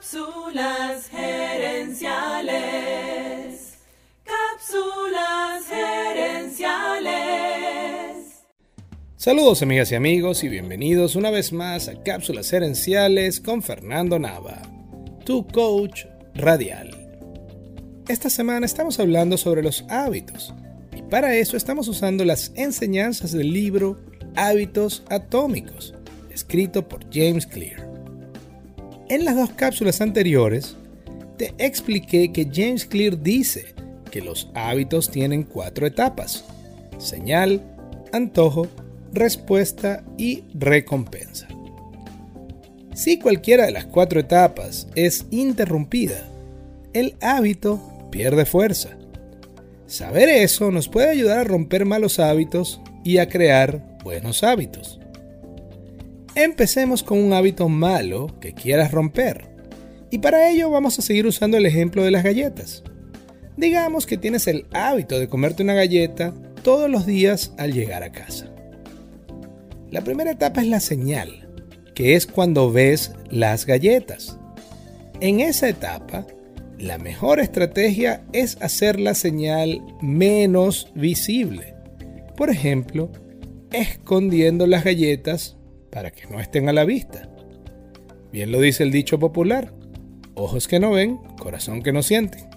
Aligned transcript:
Cápsulas 0.00 1.10
gerenciales. 1.10 2.08
Cápsulas 4.24 5.66
gerenciales. 5.68 7.10
Saludos 9.16 9.60
amigas 9.60 9.92
y 9.92 9.96
amigos 9.96 10.42
y 10.42 10.48
bienvenidos 10.48 11.16
una 11.16 11.30
vez 11.30 11.52
más 11.52 11.88
a 11.88 12.02
Cápsulas 12.02 12.48
gerenciales 12.48 13.40
con 13.40 13.62
Fernando 13.62 14.18
Nava, 14.18 14.62
tu 15.26 15.46
coach 15.46 16.06
radial. 16.34 16.96
Esta 18.08 18.30
semana 18.30 18.64
estamos 18.64 18.98
hablando 19.00 19.36
sobre 19.36 19.62
los 19.62 19.84
hábitos 19.90 20.54
y 20.96 21.02
para 21.02 21.36
eso 21.36 21.58
estamos 21.58 21.88
usando 21.88 22.24
las 22.24 22.52
enseñanzas 22.54 23.32
del 23.32 23.52
libro 23.52 24.00
Hábitos 24.34 25.02
Atómicos, 25.10 25.92
escrito 26.30 26.88
por 26.88 27.04
James 27.12 27.46
Clear. 27.46 27.89
En 29.10 29.24
las 29.24 29.34
dos 29.34 29.50
cápsulas 29.50 30.00
anteriores, 30.00 30.76
te 31.36 31.52
expliqué 31.58 32.32
que 32.32 32.48
James 32.48 32.84
Clear 32.84 33.20
dice 33.20 33.74
que 34.08 34.20
los 34.20 34.48
hábitos 34.54 35.10
tienen 35.10 35.42
cuatro 35.42 35.84
etapas. 35.84 36.44
Señal, 36.98 37.60
antojo, 38.12 38.68
respuesta 39.12 40.04
y 40.16 40.44
recompensa. 40.54 41.48
Si 42.94 43.18
cualquiera 43.18 43.66
de 43.66 43.72
las 43.72 43.86
cuatro 43.86 44.20
etapas 44.20 44.86
es 44.94 45.26
interrumpida, 45.32 46.28
el 46.92 47.16
hábito 47.20 47.80
pierde 48.12 48.44
fuerza. 48.44 48.90
Saber 49.88 50.28
eso 50.28 50.70
nos 50.70 50.88
puede 50.88 51.10
ayudar 51.10 51.38
a 51.38 51.44
romper 51.44 51.84
malos 51.84 52.20
hábitos 52.20 52.80
y 53.02 53.18
a 53.18 53.28
crear 53.28 53.98
buenos 54.04 54.44
hábitos. 54.44 55.00
Empecemos 56.42 57.02
con 57.02 57.18
un 57.18 57.34
hábito 57.34 57.68
malo 57.68 58.28
que 58.40 58.54
quieras 58.54 58.92
romper. 58.92 59.44
Y 60.10 60.20
para 60.20 60.48
ello 60.48 60.70
vamos 60.70 60.98
a 60.98 61.02
seguir 61.02 61.26
usando 61.26 61.58
el 61.58 61.66
ejemplo 61.66 62.02
de 62.02 62.10
las 62.10 62.24
galletas. 62.24 62.82
Digamos 63.58 64.06
que 64.06 64.16
tienes 64.16 64.46
el 64.46 64.64
hábito 64.72 65.18
de 65.18 65.28
comerte 65.28 65.62
una 65.62 65.74
galleta 65.74 66.32
todos 66.62 66.88
los 66.88 67.04
días 67.04 67.52
al 67.58 67.74
llegar 67.74 68.02
a 68.02 68.12
casa. 68.12 68.50
La 69.90 70.00
primera 70.00 70.30
etapa 70.30 70.62
es 70.62 70.68
la 70.68 70.80
señal, 70.80 71.46
que 71.94 72.14
es 72.14 72.26
cuando 72.26 72.72
ves 72.72 73.12
las 73.28 73.66
galletas. 73.66 74.38
En 75.20 75.40
esa 75.40 75.68
etapa, 75.68 76.26
la 76.78 76.96
mejor 76.96 77.38
estrategia 77.40 78.24
es 78.32 78.56
hacer 78.62 78.98
la 78.98 79.12
señal 79.12 79.82
menos 80.00 80.90
visible. 80.94 81.74
Por 82.34 82.48
ejemplo, 82.48 83.12
escondiendo 83.72 84.66
las 84.66 84.84
galletas 84.84 85.58
para 85.90 86.10
que 86.10 86.26
no 86.26 86.40
estén 86.40 86.68
a 86.68 86.72
la 86.72 86.84
vista. 86.84 87.28
Bien 88.32 88.52
lo 88.52 88.60
dice 88.60 88.82
el 88.82 88.92
dicho 88.92 89.18
popular, 89.18 89.72
ojos 90.34 90.68
que 90.68 90.80
no 90.80 90.92
ven, 90.92 91.18
corazón 91.38 91.82
que 91.82 91.92
no 91.92 92.02
siente. 92.02 92.48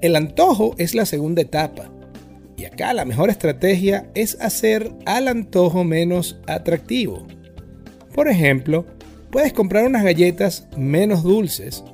El 0.00 0.16
antojo 0.16 0.74
es 0.78 0.94
la 0.94 1.06
segunda 1.06 1.42
etapa, 1.42 1.90
y 2.56 2.64
acá 2.64 2.92
la 2.92 3.04
mejor 3.04 3.30
estrategia 3.30 4.10
es 4.14 4.40
hacer 4.40 4.92
al 5.06 5.28
antojo 5.28 5.84
menos 5.84 6.38
atractivo. 6.46 7.26
Por 8.14 8.28
ejemplo, 8.28 8.86
puedes 9.30 9.52
comprar 9.52 9.86
unas 9.86 10.02
galletas 10.02 10.66
menos 10.76 11.22
dulces 11.22 11.84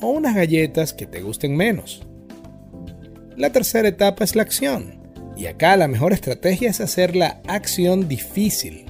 o 0.00 0.08
unas 0.08 0.34
galletas 0.34 0.92
que 0.92 1.06
te 1.06 1.20
gusten 1.20 1.56
menos. 1.56 2.02
La 3.36 3.50
tercera 3.50 3.88
etapa 3.88 4.24
es 4.24 4.34
la 4.34 4.42
acción, 4.42 5.00
y 5.36 5.46
acá 5.46 5.76
la 5.76 5.88
mejor 5.88 6.12
estrategia 6.12 6.70
es 6.70 6.80
hacer 6.80 7.14
la 7.14 7.40
acción 7.46 8.08
difícil. 8.08 8.87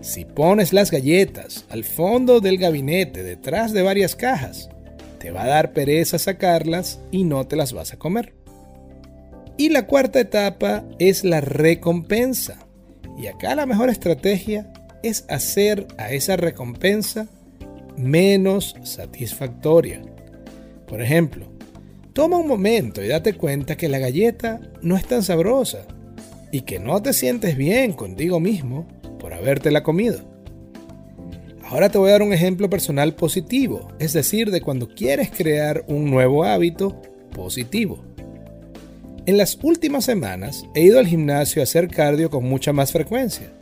Si 0.00 0.24
pones 0.24 0.72
las 0.72 0.90
galletas 0.90 1.66
al 1.68 1.84
fondo 1.84 2.40
del 2.40 2.56
gabinete 2.56 3.22
detrás 3.22 3.72
de 3.72 3.82
varias 3.82 4.16
cajas, 4.16 4.70
te 5.18 5.30
va 5.30 5.42
a 5.42 5.48
dar 5.48 5.72
pereza 5.74 6.18
sacarlas 6.18 7.00
y 7.10 7.24
no 7.24 7.46
te 7.46 7.56
las 7.56 7.74
vas 7.74 7.92
a 7.92 7.98
comer. 7.98 8.34
Y 9.58 9.68
la 9.68 9.86
cuarta 9.86 10.18
etapa 10.20 10.84
es 10.98 11.22
la 11.22 11.42
recompensa. 11.42 12.66
Y 13.18 13.26
acá 13.26 13.54
la 13.54 13.66
mejor 13.66 13.90
estrategia 13.90 14.72
es 15.02 15.26
hacer 15.28 15.86
a 15.98 16.12
esa 16.12 16.36
recompensa 16.36 17.28
menos 17.98 18.74
satisfactoria. 18.82 20.00
Por 20.86 21.02
ejemplo, 21.02 21.52
toma 22.14 22.38
un 22.38 22.48
momento 22.48 23.02
y 23.02 23.08
date 23.08 23.34
cuenta 23.34 23.76
que 23.76 23.90
la 23.90 23.98
galleta 23.98 24.60
no 24.80 24.96
es 24.96 25.04
tan 25.04 25.22
sabrosa 25.22 25.82
y 26.50 26.62
que 26.62 26.78
no 26.78 27.02
te 27.02 27.12
sientes 27.12 27.54
bien 27.58 27.92
contigo 27.92 28.40
mismo 28.40 28.88
habértela 29.40 29.82
comido. 29.82 30.20
Ahora 31.64 31.88
te 31.88 31.98
voy 31.98 32.08
a 32.08 32.12
dar 32.12 32.22
un 32.22 32.32
ejemplo 32.32 32.68
personal 32.68 33.14
positivo, 33.14 33.88
es 33.98 34.12
decir, 34.12 34.50
de 34.50 34.60
cuando 34.60 34.88
quieres 34.88 35.30
crear 35.30 35.84
un 35.86 36.10
nuevo 36.10 36.44
hábito 36.44 37.00
positivo. 37.32 38.04
En 39.26 39.36
las 39.36 39.58
últimas 39.62 40.04
semanas 40.04 40.66
he 40.74 40.82
ido 40.82 40.98
al 40.98 41.06
gimnasio 41.06 41.62
a 41.62 41.64
hacer 41.64 41.88
cardio 41.88 42.28
con 42.28 42.44
mucha 42.44 42.72
más 42.72 42.90
frecuencia. 42.90 43.52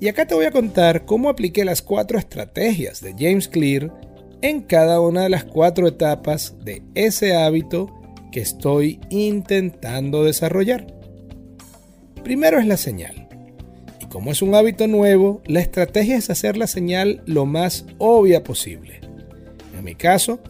Y 0.00 0.08
acá 0.08 0.26
te 0.26 0.34
voy 0.34 0.46
a 0.46 0.50
contar 0.52 1.04
cómo 1.04 1.28
apliqué 1.28 1.64
las 1.64 1.82
cuatro 1.82 2.18
estrategias 2.18 3.02
de 3.02 3.12
James 3.18 3.48
Clear 3.48 3.92
en 4.40 4.62
cada 4.62 5.00
una 5.00 5.24
de 5.24 5.28
las 5.28 5.44
cuatro 5.44 5.86
etapas 5.86 6.54
de 6.64 6.82
ese 6.94 7.36
hábito 7.36 7.94
que 8.32 8.40
estoy 8.40 9.00
intentando 9.10 10.24
desarrollar. 10.24 10.86
Primero 12.22 12.58
es 12.58 12.66
la 12.66 12.76
señal 12.76 13.17
como 14.08 14.30
es 14.30 14.40
un 14.40 14.54
hábito 14.54 14.86
nuevo, 14.86 15.42
la 15.46 15.60
estrategia 15.60 16.16
es 16.16 16.30
hacer 16.30 16.56
la 16.56 16.66
señal 16.66 17.22
lo 17.26 17.44
más 17.44 17.84
obvia 17.98 18.42
posible. 18.42 19.00
En 19.76 19.84
mi 19.84 19.94
caso, 19.94 20.40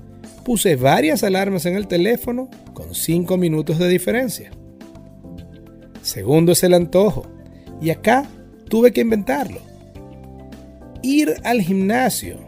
puse 0.45 0.77
varias 0.77 1.25
alarmas 1.25 1.67
en 1.67 1.75
el 1.75 1.89
teléfono 1.89 2.49
con 2.73 2.95
5 2.95 3.37
minutos 3.37 3.79
de 3.79 3.89
diferencia. 3.89 4.51
Segundo 6.03 6.53
es 6.53 6.63
el 6.63 6.75
antojo, 6.75 7.27
y 7.83 7.91
acá 7.91 8.27
tuve 8.69 8.93
que 8.93 9.01
inventarlo. 9.01 9.61
Ir 11.03 11.35
al 11.45 11.61
gimnasio 11.61 12.39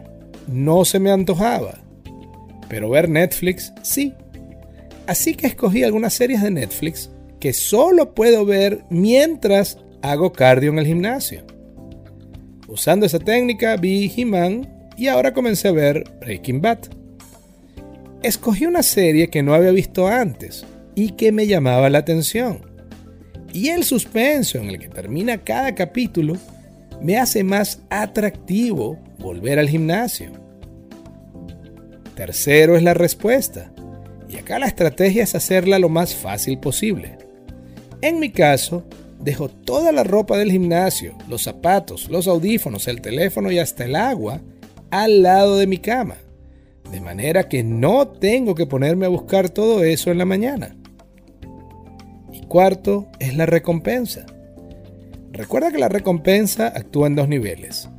no 0.47 0.85
se 0.85 0.99
me 0.99 1.11
antojaba, 1.11 1.79
pero 2.69 2.89
ver 2.89 3.09
Netflix 3.09 3.73
sí. 3.81 4.13
Así 5.07 5.35
que 5.35 5.47
escogí 5.47 5.83
algunas 5.83 6.13
series 6.13 6.41
de 6.41 6.51
Netflix 6.51 7.11
que 7.39 7.53
solo 7.53 8.13
puedo 8.13 8.45
ver 8.45 8.85
mientras 8.89 9.77
hago 10.01 10.31
cardio 10.31 10.71
en 10.71 10.79
el 10.79 10.85
gimnasio. 10.85 11.43
Usando 12.67 13.05
esa 13.05 13.19
técnica 13.19 13.75
vi 13.77 14.11
He-Man 14.15 14.67
y 14.97 15.07
ahora 15.07 15.33
comencé 15.33 15.67
a 15.67 15.71
ver 15.71 16.03
Breaking 16.19 16.61
Bad. 16.61 16.79
Escogí 18.23 18.65
una 18.65 18.83
serie 18.83 19.29
que 19.29 19.43
no 19.43 19.53
había 19.53 19.71
visto 19.71 20.07
antes 20.07 20.65
y 20.95 21.11
que 21.11 21.31
me 21.31 21.47
llamaba 21.47 21.89
la 21.89 21.99
atención. 21.99 22.61
Y 23.53 23.69
el 23.69 23.83
suspenso 23.83 24.59
en 24.59 24.69
el 24.69 24.79
que 24.79 24.87
termina 24.87 25.39
cada 25.39 25.75
capítulo 25.75 26.37
me 27.01 27.17
hace 27.17 27.43
más 27.43 27.81
atractivo 27.89 28.99
volver 29.17 29.59
al 29.59 29.67
gimnasio. 29.67 30.31
Tercero 32.15 32.77
es 32.77 32.83
la 32.83 32.93
respuesta. 32.93 33.71
Y 34.29 34.37
acá 34.37 34.59
la 34.59 34.67
estrategia 34.67 35.23
es 35.23 35.35
hacerla 35.35 35.79
lo 35.79 35.89
más 35.89 36.15
fácil 36.15 36.59
posible. 36.59 37.17
En 38.01 38.19
mi 38.19 38.29
caso, 38.29 38.85
dejo 39.23 39.49
toda 39.49 39.91
la 39.91 40.03
ropa 40.03 40.37
del 40.37 40.51
gimnasio, 40.51 41.17
los 41.29 41.43
zapatos, 41.43 42.09
los 42.09 42.27
audífonos, 42.27 42.87
el 42.87 43.01
teléfono 43.01 43.51
y 43.51 43.59
hasta 43.59 43.85
el 43.85 43.95
agua 43.95 44.41
al 44.89 45.21
lado 45.21 45.57
de 45.57 45.67
mi 45.67 45.77
cama. 45.77 46.17
De 46.91 46.99
manera 46.99 47.47
que 47.47 47.63
no 47.63 48.07
tengo 48.07 48.55
que 48.55 48.65
ponerme 48.65 49.05
a 49.05 49.09
buscar 49.09 49.49
todo 49.49 49.83
eso 49.83 50.11
en 50.11 50.17
la 50.17 50.25
mañana. 50.25 50.75
Y 52.33 52.41
cuarto 52.47 53.07
es 53.19 53.35
la 53.35 53.45
recompensa. 53.45 54.25
Recuerda 55.31 55.71
que 55.71 55.77
la 55.77 55.87
recompensa 55.87 56.67
actúa 56.67 57.07
en 57.07 57.15
dos 57.15 57.29
niveles. 57.29 57.89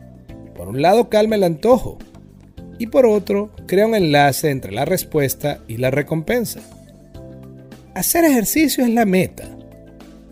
Por 0.55 0.69
un 0.69 0.82
lado 0.82 1.09
calma 1.09 1.37
el 1.37 1.44
antojo 1.44 1.99
y 2.78 2.88
por 2.88 3.06
otro 3.06 3.50
crea 3.66 3.87
un 3.87 3.94
enlace 3.94 4.50
entre 4.50 4.73
la 4.73 4.85
respuesta 4.85 5.61
y 5.69 5.79
la 5.79 5.91
recompensa. 5.91 6.61
Hacer 7.94 8.25
ejercicio 8.25 8.85
es 8.85 8.91
la 8.91 9.06
meta, 9.06 9.49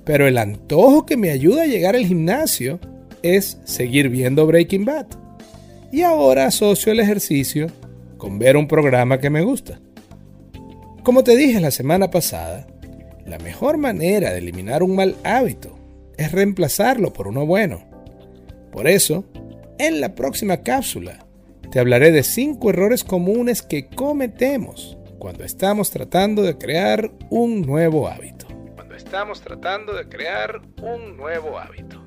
pero 0.04 0.26
el 0.26 0.38
antojo 0.38 1.06
que 1.06 1.16
me 1.16 1.30
ayuda 1.30 1.62
a 1.62 1.66
llegar 1.66 1.94
al 1.94 2.06
gimnasio 2.06 2.80
es 3.22 3.58
seguir 3.64 4.08
viendo 4.08 4.46
Breaking 4.46 4.84
Bad. 4.84 5.06
Y 5.92 6.02
ahora 6.02 6.46
asocio 6.46 6.92
el 6.92 7.00
ejercicio 7.00 7.66
con 8.16 8.38
ver 8.38 8.56
un 8.56 8.68
programa 8.68 9.18
que 9.18 9.30
me 9.30 9.42
gusta. 9.42 9.80
Como 11.02 11.24
te 11.24 11.36
dije 11.36 11.60
la 11.60 11.70
semana 11.70 12.10
pasada, 12.10 12.66
la 13.26 13.38
mejor 13.38 13.76
manera 13.78 14.32
de 14.32 14.38
eliminar 14.38 14.82
un 14.82 14.94
mal 14.94 15.16
hábito 15.24 15.78
es 16.16 16.32
reemplazarlo 16.32 17.12
por 17.12 17.28
uno 17.28 17.46
bueno. 17.46 17.82
Por 18.70 18.86
eso, 18.86 19.24
en 19.78 20.00
la 20.00 20.14
próxima 20.14 20.58
cápsula 20.58 21.26
te 21.70 21.78
hablaré 21.78 22.10
de 22.10 22.22
5 22.22 22.70
errores 22.70 23.04
comunes 23.04 23.62
que 23.62 23.86
cometemos 23.86 24.98
cuando 25.18 25.44
estamos 25.44 25.90
tratando 25.90 26.42
de 26.42 26.58
crear 26.58 27.10
un 27.30 27.62
nuevo 27.62 28.08
hábito 28.08 28.49
estamos 29.10 29.40
tratando 29.40 29.92
de 29.92 30.08
crear 30.08 30.62
un 30.82 31.16
nuevo 31.16 31.58
hábito. 31.58 32.00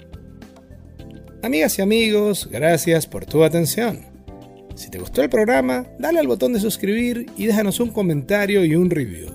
Amigas 1.41 1.77
y 1.77 1.81
amigos, 1.81 2.47
gracias 2.49 3.07
por 3.07 3.25
tu 3.25 3.43
atención. 3.43 4.05
Si 4.75 4.89
te 4.89 4.99
gustó 4.99 5.21
el 5.21 5.29
programa, 5.29 5.85
dale 5.99 6.19
al 6.19 6.27
botón 6.27 6.53
de 6.53 6.61
suscribir 6.61 7.25
y 7.35 7.45
déjanos 7.45 7.81
un 7.81 7.89
comentario 7.89 8.63
y 8.63 8.77
un 8.77 8.89
review. 8.89 9.31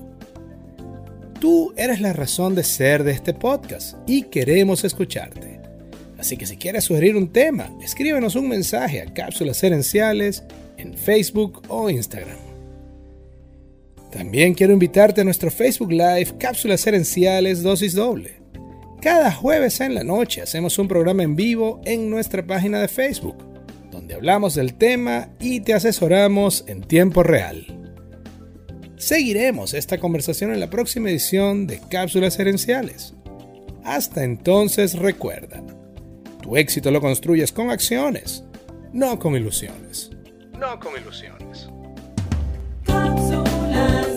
Tú 1.41 1.75
eres 1.76 2.00
la 2.00 2.15
razón 2.15 2.55
de 2.55 2.65
ser 2.65 3.05
de 3.05 3.12
este 3.12 3.35
podcast 3.35 3.99
y 4.06 4.23
queremos 4.23 4.82
escucharte. 4.85 5.61
Así 6.17 6.38
que 6.38 6.47
si 6.47 6.56
quieres 6.56 6.85
sugerir 6.85 7.17
un 7.17 7.31
tema, 7.31 7.69
escríbenos 7.82 8.35
un 8.35 8.49
mensaje 8.49 9.03
a 9.03 9.12
Cápsulas 9.12 9.62
Herenciales 9.62 10.43
en 10.79 10.94
Facebook 10.94 11.61
o 11.69 11.91
Instagram. 11.91 12.48
También 14.10 14.55
quiero 14.55 14.72
invitarte 14.72 15.20
a 15.20 15.25
nuestro 15.25 15.50
Facebook 15.50 15.93
Live 15.93 16.38
Cápsulas 16.38 16.87
Herenciales 16.87 17.62
Dosis 17.62 17.94
Doble. 17.94 18.40
Cada 19.02 19.31
jueves 19.31 19.81
en 19.81 19.94
la 19.94 20.02
noche 20.02 20.43
hacemos 20.43 20.78
un 20.78 20.88
programa 20.88 21.22
en 21.22 21.37
vivo 21.37 21.81
en 21.84 22.10
nuestra 22.10 22.44
página 22.46 22.81
de 22.81 22.88
Facebook, 22.88 23.37
donde 23.93 24.14
hablamos 24.14 24.55
del 24.55 24.75
tema 24.75 25.28
y 25.38 25.60
te 25.60 25.75
asesoramos 25.75 26.64
en 26.66 26.81
tiempo 26.82 27.22
real. 27.22 27.66
Seguiremos 28.96 29.75
esta 29.75 29.99
conversación 29.99 30.52
en 30.52 30.58
la 30.58 30.70
próxima 30.70 31.11
edición 31.11 31.66
de 31.66 31.78
Cápsulas 31.88 32.38
Herenciales. 32.38 33.14
Hasta 33.84 34.25
entonces 34.25 34.99
recuerda, 34.99 35.62
tu 36.43 36.56
éxito 36.56 36.90
lo 36.90 37.00
construyes 37.00 37.52
con 37.52 37.70
acciones, 37.70 38.43
no 38.93 39.19
con 39.19 39.37
ilusiones. 39.37 40.11
No 40.58 40.81
con 40.81 41.00
ilusiones. 41.00 41.69
Cápsulas 43.78 44.07